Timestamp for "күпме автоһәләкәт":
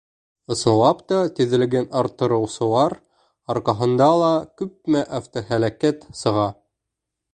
4.63-6.09